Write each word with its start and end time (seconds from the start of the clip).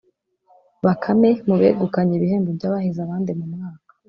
Bakame 0.85 1.29
mu 1.47 1.55
begukanye 1.61 2.13
ibihembo 2.15 2.49
by’abahize 2.57 2.99
abandi 3.03 3.31
mu 3.39 3.45
mwaka 3.53 3.89